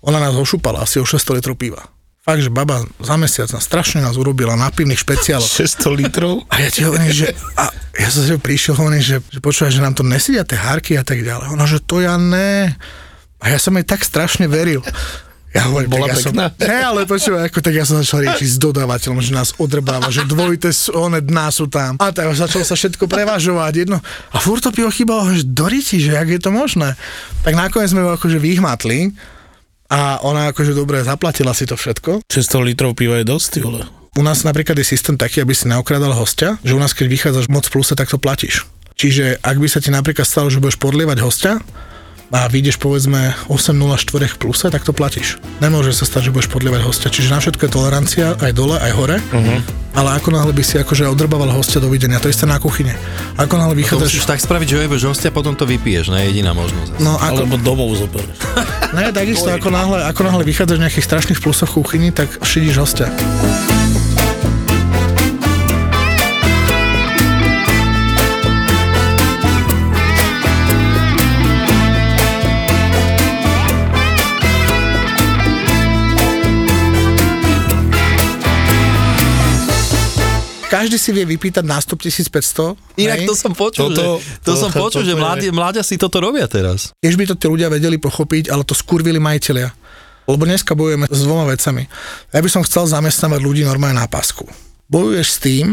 [0.03, 1.87] ona nás ošupala asi o 600 litrov piva.
[2.19, 5.47] Fakt, že baba za mesiac nás strašne nás urobila na pivných špeciáloch.
[5.79, 6.43] 600 litrov?
[6.51, 9.83] A ja ti hovorím, že a ja som si prišiel, hovorím, že, že počúvaj, že
[9.83, 11.55] nám to nesedia tie hárky a tak ďalej.
[11.55, 12.75] Ona, že to ja ne.
[13.39, 14.83] A ja som jej tak strašne veril.
[15.49, 16.45] Ja hovorím, Bola tak ja som, pekná?
[16.53, 20.21] ne, ale počúvaj, ako tak ja som začal riešiť s dodávateľom, že nás odrbáva, že
[20.23, 21.97] dvojité s- one dná sú tam.
[21.97, 23.97] A tak začalo sa všetko prevažovať jedno.
[24.29, 26.93] A furt to pivo chýbalo, že doriti, že jak je to možné.
[27.41, 29.09] Tak nakoniec sme ho akože vyhmatli
[29.87, 32.21] a ona akože dobre zaplatila si to všetko.
[32.23, 33.81] 600 litrov piva je dosť, vole.
[34.11, 37.47] U nás napríklad je systém taký, aby si neokradal hostia, že u nás keď vychádzaš
[37.47, 38.69] moc v pluse, tak to platíš.
[38.93, 41.57] Čiže ak by sa ti napríklad stalo, že budeš podlievať hostia
[42.29, 45.41] a vyjdeš povedzme 8,04 v pluse, tak to platíš.
[45.61, 47.09] Nemôže sa stať, že budeš podlievať hostia.
[47.09, 49.17] Čiže na všetko je tolerancia, aj dole, aj hore.
[49.33, 49.59] Uh-huh.
[49.97, 52.93] Ale ako náhle by si akože odrbával hostia dovidenia, to isté na kuchyne.
[53.41, 54.05] Ako náhle To vychádzaš...
[54.13, 57.01] musíš tak spraviť, že ojebeš hostia, potom to vypiješ, ne jediná možnosť.
[57.01, 58.37] No ako, Alebo domov zoberieš.
[58.97, 62.77] ne, takisto ako náhle, ako náhle vychádzaš v nejakých strašných plusoch v kuchyni, tak šidíš
[62.77, 63.09] hostia.
[80.69, 82.77] Každý si vie vypýtať nástup 1500.
[82.95, 83.27] Inak hej?
[83.27, 85.97] to som počul, Toto- že, to, to- som počul, toto že je- mládi, mláďa si
[85.97, 86.93] toto robia teraz.
[86.95, 89.73] Tiež by to tí ľudia vedeli pochopiť, ale to skurvili majiteľia.
[90.29, 91.89] Lebo dneska bojujeme s dvoma vecami.
[92.29, 94.45] Ja by som chcel zamestnávať ľudí normálne na pásku.
[94.85, 95.65] Bojuješ s tým,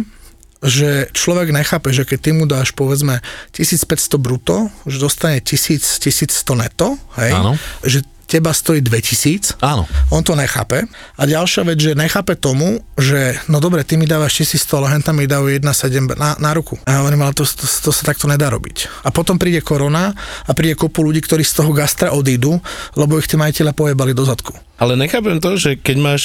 [0.65, 3.21] že človek nechápe, že keď ty mu dáš povedzme
[3.53, 7.37] 1500 bruto, že dostane 1000, 1100 neto, hej?
[7.37, 7.53] Áno.
[7.85, 9.87] že teba stojí 2000, Áno.
[10.11, 10.85] on to nechápe.
[11.17, 15.03] A ďalšia vec, že nechápe tomu, že no dobre, ty mi dávaš 1100, ale hen
[15.07, 16.75] tam mi dávajú 1,7 na, na ruku.
[16.85, 19.07] A hovorím, ale to, to, to, sa takto nedá robiť.
[19.07, 20.13] A potom príde korona
[20.45, 22.59] a príde kopu ľudí, ktorí z toho gastra odídu,
[22.99, 24.53] lebo ich tí majiteľa pojebali do zadku.
[24.77, 26.23] Ale nechápem to, že keď máš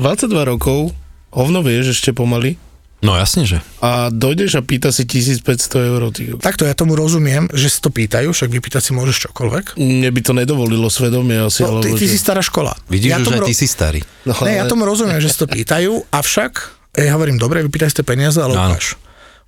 [0.00, 0.90] 22 rokov,
[1.30, 2.58] hovno vieš ešte pomaly,
[3.04, 3.60] No jasne, že.
[3.84, 5.44] a dojdeš a pýta si 1500
[5.76, 6.00] eur.
[6.08, 6.40] Ty.
[6.40, 9.76] Takto ja tomu rozumiem, že si to pýtajú, však vypýtať si môžeš čokoľvek.
[9.76, 11.68] Mne by to nedovolilo svedomie asi.
[11.68, 12.72] No, ty, ty si stará škola.
[12.88, 14.00] Vidíš, ja že tomu aj ty si starý.
[14.24, 16.52] No, Ne, ja tomu rozumiem, že si to pýtajú, avšak
[16.96, 18.72] ja hovorím, dobre, vypýtaj si tie peniaze, ale Áno.
[18.72, 18.96] ukáž.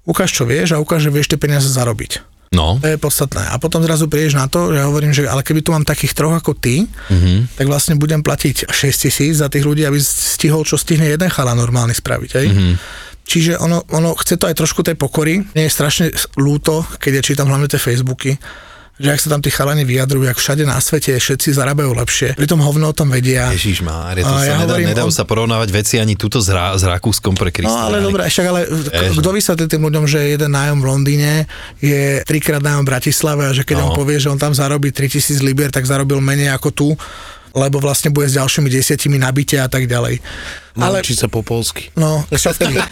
[0.05, 2.37] Ukáž, čo vieš a ukáž, že vieš tie peniaze zarobiť.
[2.55, 3.43] No, To je podstatné.
[3.51, 6.15] A potom zrazu prídeš na to, že ja hovorím, že ale keby tu mám takých
[6.15, 7.59] troch ako ty, mm-hmm.
[7.59, 11.59] tak vlastne budem platiť 6 tisíc za tých ľudí, aby stihol, čo stihne jeden chala
[11.59, 12.31] normálny spraviť.
[12.39, 12.47] Hej?
[12.47, 12.75] Mm-hmm.
[13.27, 15.43] Čiže ono, ono chce to aj trošku tej pokory.
[15.45, 18.39] Mne je strašne ľúto, keď ja čítam hlavne tie Facebooky,
[18.97, 22.57] že ak sa tam tí chalani vyjadrujú, ak všade na svete všetci zarábajú lepšie, pritom
[22.59, 23.53] hovno o tom vedia.
[23.53, 26.49] Ježiš Mária, to A sa ja nedá, nedajú on- sa porovnávať veci ani tuto s,
[26.49, 27.77] Ra- s Rakúskom pre No Krista.
[27.85, 31.33] ale dobre, však ale Vieš, kto vysvetlí tým ľuďom, že jeden nájom v Londýne
[31.77, 33.85] je trikrát nájom v Bratislave a že keď No.
[33.85, 36.89] on povie, že on tam zarobí 3000 libier, tak zarobil menej ako tu,
[37.57, 40.21] lebo vlastne bude s ďalšími desiatimi nabite a tak ďalej.
[40.77, 41.89] Ale, Naučí sa po polsky.
[41.97, 42.85] no, šakrev.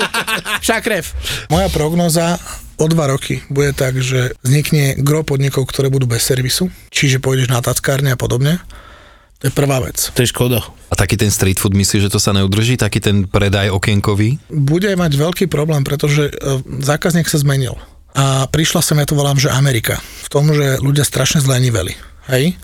[0.65, 1.05] šakrev.
[1.53, 2.41] Moja prognoza
[2.81, 7.53] o dva roky bude tak, že vznikne gro podnikov, ktoré budú bez servisu, čiže pôjdeš
[7.53, 8.59] na tackárne a podobne.
[9.45, 10.09] To je prvá vec.
[10.17, 10.65] To je škoda.
[10.89, 12.81] A taký ten street food, myslíš, že to sa neudrží?
[12.81, 14.41] Taký ten predaj okienkový?
[14.49, 17.77] bude mať veľký problém, pretože e, zákazník sa zmenil.
[18.17, 20.01] A prišla sem, ja to volám, že Amerika.
[20.25, 21.93] V tom, že ľudia strašne zleniveli.
[22.31, 22.57] Hej?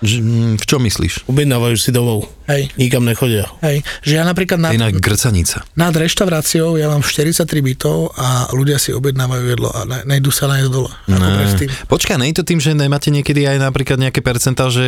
[0.00, 1.28] Mm, v čom myslíš?
[1.28, 2.24] Objednávajú si domov.
[2.48, 2.72] Hej.
[2.74, 3.46] Nikam nechodia.
[3.60, 3.84] Hej.
[4.00, 5.60] Že ja napríklad nad, Inak grcanica.
[5.72, 10.48] nad reštauráciou ja mám 43 bytov a ľudia si objednávajú jedlo a ne, nejdú sa
[10.48, 10.88] nájsť dole.
[11.06, 11.52] Ne.
[11.86, 14.82] Počkaj, nie je to tým, že nemáte niekedy aj napríklad nejaké percentá, že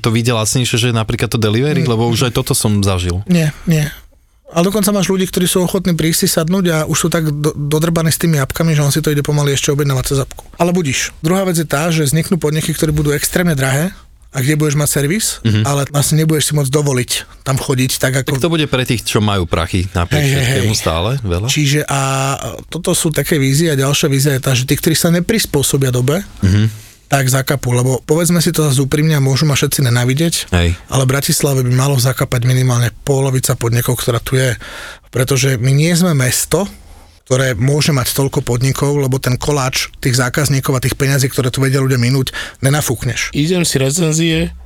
[0.00, 1.92] to vyjde lacnejšie, že napríklad to delivery, Mm.
[1.92, 3.20] lebo už aj toto som zažil.
[3.28, 3.84] Nie, nie.
[4.48, 7.52] Ale dokonca máš ľudí, ktorí sú ochotní prísť si sadnúť a už sú tak do,
[7.52, 10.40] dodrbaní s tými apkami, že on si to ide pomaly ešte objednávať cez apku.
[10.56, 11.12] Ale budíš.
[11.20, 13.92] Druhá vec je tá, že vzniknú podniky, ktoré budú extrémne drahé
[14.38, 15.66] a kde budeš mať servis, mm-hmm.
[15.66, 17.10] ale vlastne nebudeš si môcť dovoliť
[17.42, 18.38] tam chodiť tak ako...
[18.38, 20.78] Tak to bude pre tých, čo majú prachy napriek všetkému hej.
[20.78, 21.50] stále veľa.
[21.50, 22.00] Čiže a
[22.70, 26.22] toto sú také vízie a ďalšia vízia je tá, že tí, ktorí sa neprispôsobia dobe,
[26.22, 26.66] mm-hmm.
[27.10, 30.78] tak zakapú, lebo povedzme si to zase úprimne, môžu ma všetci nenávidieť, Hej.
[30.86, 34.54] ale v Bratislave by malo zakapať minimálne polovica podnikov, ktorá tu je,
[35.10, 36.70] pretože my nie sme mesto,
[37.28, 41.60] ktoré môže mať toľko podnikov, lebo ten koláč tých zákazníkov a tých peňazí, ktoré tu
[41.60, 42.32] vedia ľudia minúť,
[42.64, 43.36] nenafúkneš.
[43.36, 44.56] idem si recenzie,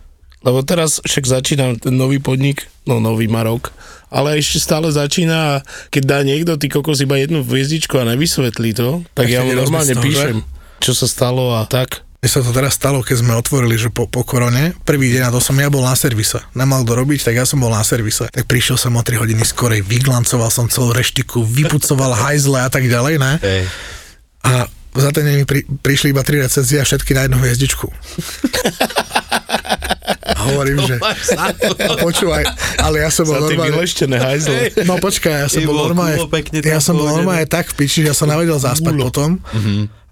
[0.46, 3.74] lebo teraz však začínam ten nový podnik, no nový Marok,
[4.14, 8.78] ale ešte stále začína a keď dá niekto, ty kokos iba jednu hviezdičku a nevysvetlí
[8.78, 10.46] to, tak Tak ja mu normálne toho, píšem,
[10.78, 12.06] čo sa stalo a tak.
[12.22, 15.34] Mne sa to teraz stalo, keď sme otvorili, že po, po korone, prvý deň, a
[15.34, 16.38] to som ja bol na servise.
[16.54, 18.30] Nemal kto robiť, tak ja som bol na servise.
[18.30, 22.86] Tak prišiel som o 3 hodiny skorej, vyglancoval som celú reštiku, vypucoval hajzle a tak
[22.86, 23.42] ďalej, ne?
[23.42, 23.66] Hej.
[24.46, 27.90] A za ten deň mi pri, prišli iba tri recenzie a všetky na jednu hviezdičku.
[30.22, 31.02] A hovorím, že...
[32.06, 32.46] Počúvaj,
[32.78, 33.74] ale ja som bol normálne...
[34.86, 36.22] No počkaj, ja som bol normálne,
[36.62, 39.42] ja som bol normálne tak v piči, že ja som nevedel zaspať potom.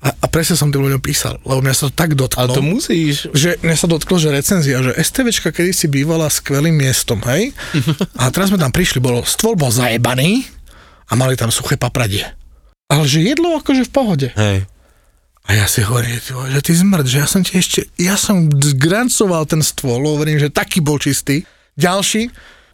[0.00, 2.48] A, a presne som tým ľuďom písal, lebo mňa sa to tak dotklo.
[2.48, 3.28] Ale to musíš.
[3.36, 7.52] že mňa sa dotklo, že recenzia, že STVčka kedysi bývala skvelým miestom, hej?
[8.20, 10.48] A teraz sme tam prišli, bolo, stôl bol zajebaný
[11.04, 12.24] a mali tam suché papradie.
[12.88, 14.28] Ale že jedlo akože v pohode.
[14.32, 14.64] Hej.
[15.44, 19.44] A ja si hovorím, že ty zmrd, že ja som ti ešte, ja som zgrancoval
[19.44, 21.44] ten stôl, hovorím, že taký bol čistý.
[21.76, 22.28] Ďalší,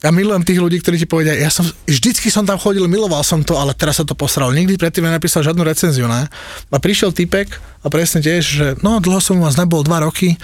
[0.05, 3.41] ja milujem tých ľudí, ktorí ti povedia, ja som, vždycky som tam chodil, miloval som
[3.41, 4.53] to, ale teraz sa to posral.
[4.53, 6.29] Nikdy predtým nenapísal žiadnu recenziu, ne?
[6.69, 10.37] A prišiel typek a presne tiež, že no, dlho som u vás nebol, dva roky,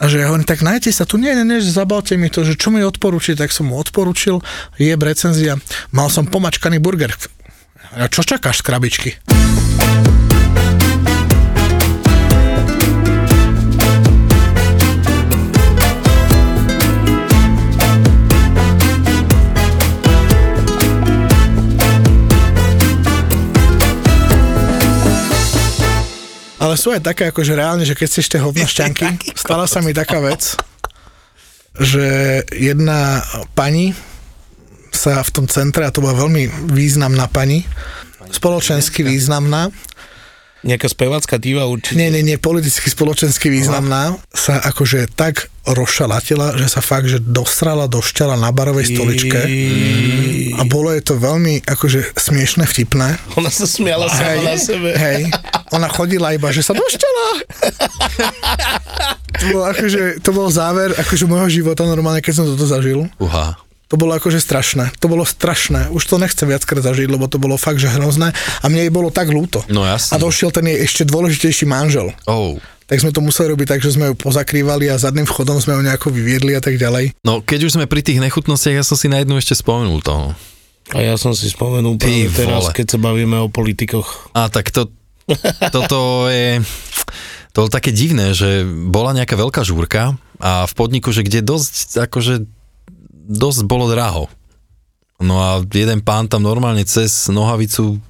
[0.00, 2.56] a že ja hovorím, tak najte sa tu, nie, nie, nie, zabalte mi to, že
[2.56, 4.40] čo mi odporúči, tak som mu odporučil,
[4.80, 5.60] je recenzia,
[5.92, 7.12] mal som pomačkaný burger.
[7.92, 9.10] A čo čakáš z krabičky?
[26.62, 29.90] Ale sú aj také, akože reálne, že keď si ešte hovna šťanky, stala sa mi
[29.90, 30.54] taká vec,
[31.74, 33.18] že jedna
[33.58, 33.98] pani
[34.94, 37.66] sa v tom centre, a to bola veľmi významná pani,
[38.30, 39.74] spoločensky významná,
[40.62, 41.98] Nejaká spevácká diva určite.
[41.98, 47.86] nie, nie, nie, politicky spoločensky významná, sa akože tak rozšalatila, že sa fakt, že dosrala
[47.86, 49.38] do šťala na barovej stoličke
[50.58, 53.18] a bolo je to veľmi akože smiešne, vtipné.
[53.38, 54.94] Ona sa smiala sama na sebe.
[54.94, 55.30] Hej,
[55.70, 57.26] ona chodila iba, že sa došťala.
[59.38, 63.06] to bol akože, to bol záver akože môjho života normálne, keď som toto zažil.
[63.18, 63.58] Uha.
[63.92, 64.96] To bolo akože strašné.
[65.04, 65.92] To bolo strašné.
[65.92, 68.32] Už to nechcem viackrát zažiť, lebo to bolo fakt, že hrozné.
[68.32, 69.60] A mne jej bolo tak ľúto.
[69.68, 70.16] No jasne.
[70.16, 72.08] A došiel ten jej ešte dôležitejší manžel.
[72.24, 72.56] Oh.
[72.88, 75.84] Tak sme to museli robiť tak, že sme ju pozakrývali a zadným vchodom sme ju
[75.84, 77.20] nejako vyviedli a tak ďalej.
[77.20, 80.32] No, keď už sme pri tých nechutnostiach, ja som si na jednu ešte spomenul toho.
[80.96, 82.72] A ja som si spomenul Ty práve teraz, vole.
[82.72, 84.32] keď sa bavíme o politikoch.
[84.32, 84.88] A tak to,
[85.68, 86.64] toto je,
[87.52, 92.08] to bolo také divné, že bola nejaká veľká žúrka a v podniku, že kde dosť,
[92.08, 92.61] akože
[93.22, 94.26] dosť bolo draho.
[95.18, 98.02] No a jeden pán tam normálne cez nohavicu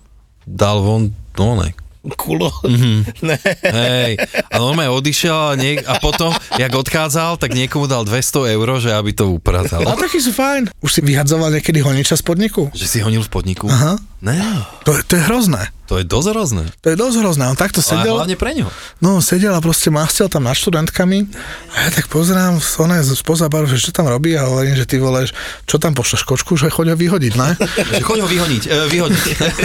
[0.42, 1.76] dal von, no ne,
[2.16, 2.50] Kulo.
[3.22, 3.38] Ne.
[3.62, 4.18] Hej,
[4.50, 8.90] a normálne odišiel a, niek- a potom, jak odchádzal, tak niekomu dal 200 eur, že
[8.90, 9.86] aby to upratal.
[9.86, 10.74] A takí sú fajn.
[10.82, 12.74] Už si vyhadzoval niekedy honiča z podniku?
[12.74, 13.70] Že si honil v podniku?
[13.70, 14.02] Aha.
[14.18, 14.34] Ne,
[14.82, 15.70] To, to je hrozné.
[15.92, 16.64] To je dosť hrozné.
[16.80, 17.44] To je dosť hrozné.
[17.52, 18.16] On takto Ale sedel.
[18.16, 18.72] hlavne pre ňo.
[19.04, 21.28] No, sedel a proste mastil tam nad študentkami
[21.68, 24.88] a ja tak pozerám ona je spoza baru, že čo tam robí a hovorím, že
[24.88, 25.36] ty voleš,
[25.68, 27.52] čo tam pošleš kočku, že choď ho vyhodiť, ne?
[28.00, 29.24] Že choď ho vyhoniť, e, vyhodiť.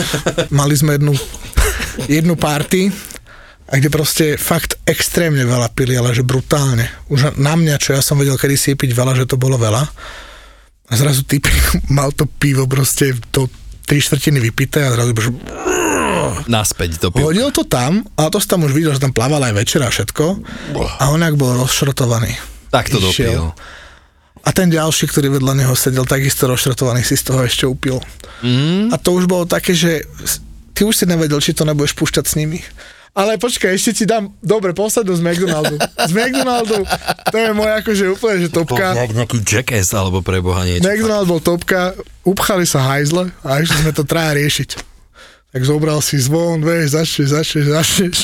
[0.59, 1.15] Mali sme jednu,
[2.11, 2.91] jednu party,
[3.67, 6.87] a kde proste fakt extrémne veľa pili, ale že brutálne.
[7.11, 9.83] Už na mňa, čo ja som vedel kedy si piť veľa, že to bolo veľa.
[10.87, 11.47] A zrazu typ
[11.97, 13.47] mal to pivo proste do
[13.87, 15.31] tri štvrtiny vypité a zrazu že
[16.47, 17.27] Naspäť to pil.
[17.27, 20.25] hodil to tam, a to si tam už videl, že tam plával aj večera všetko.
[20.99, 22.33] A on ak bol rozšrotovaný.
[22.71, 23.07] Tak to Išiel.
[23.07, 23.43] dopil.
[24.47, 27.99] A ten ďalší, ktorý vedľa neho sedel, takisto rozšrotovaný, si z toho ešte upil.
[28.39, 28.95] Mm.
[28.95, 30.07] A to už bolo také, že
[30.71, 32.63] ty už si nevedel, či to nebudeš púšťať s nimi.
[33.17, 35.75] Ale počkaj, ešte ti dám, dobre, poslednú z McDonaldu.
[35.81, 36.85] Z McDonaldu,
[37.33, 38.93] to je moja akože úplne, že topka.
[38.93, 40.85] Jak nejaký jackass alebo pre Boha niečo.
[40.85, 44.86] McDonald bol topka, upchali sa hajzle a išli sme to traja riešiť.
[45.57, 48.17] Tak zobral si zvon, vieš, začneš, začneš, začneš.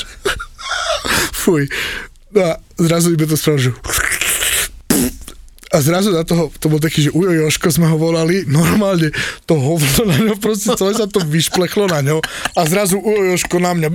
[1.42, 1.66] Fuj.
[2.30, 3.70] No a zrazu iba to spravil, že
[5.74, 9.10] a zrazu na toho, to bol taký, že Ujo Joško sme ho volali, normálne
[9.42, 12.22] to hovno na ňo, proste celé sa to vyšplechlo na ňo
[12.54, 13.88] a zrazu Ujo Joško na mňa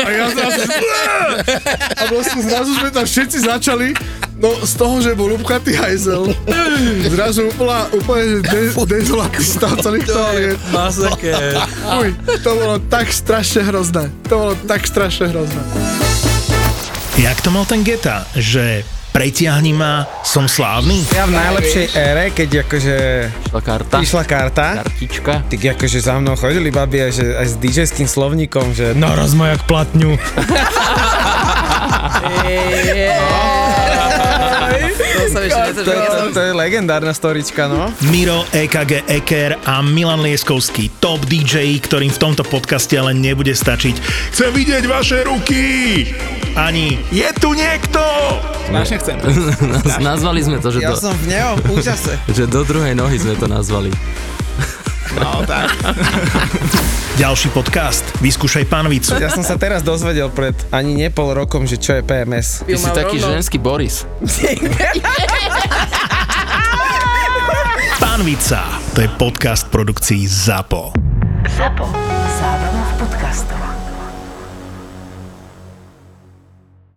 [0.00, 0.60] a ja zrazu
[1.92, 3.88] a proste zrazu sme tam všetci začali
[4.42, 6.34] No z toho, že bol upchatý hajzel,
[7.14, 10.58] zrazu úplne, úplne že de, dezolatý stav celých toaliet.
[10.74, 11.62] Masaker.
[12.02, 12.10] Uj,
[12.42, 14.10] to bolo tak strašne hrozné.
[14.26, 15.62] To bolo tak strašne hrozné.
[17.22, 21.04] Jak to mal ten Geta, že pretiahni ma, som slávny?
[21.12, 22.96] Ja v najlepšej ére, keď akože
[23.46, 23.96] Išla karta.
[24.00, 25.34] išla karta, Kartička.
[25.46, 29.52] tak akože za mnou chodili babi aj, že, aj s DJ-ským slovníkom, že naraz ma
[29.52, 30.16] jak platňu.
[36.32, 37.92] To je legendárna storička, no.
[38.08, 43.96] Miro, EKG Eker a Milan Lieskovský, top DJ, ktorým v tomto podcaste ale nebude stačiť.
[44.32, 45.64] Chcem vidieť vaše ruky!
[46.52, 48.00] Ani je tu niekto!
[48.68, 49.16] Strašne chcem.
[49.72, 52.20] Naz- Nazvali sme to, že, Ja do, som v neom úžase.
[52.36, 53.88] že do druhej nohy sme to nazvali.
[55.16, 55.68] No tak.
[57.16, 58.04] Ďalší podcast.
[58.20, 59.12] Vyskúšaj panvicu.
[59.16, 62.64] Ja som sa teraz dozvedel pred ani nie pol rokom, že čo je PMS.
[62.64, 64.08] Ty si taký ženský Boris.
[68.00, 68.80] Panvica.
[68.92, 70.92] To je podcast produkcií ZAPO.
[71.48, 71.86] ZAPO.
[72.32, 73.81] Zábrná v podcastovách.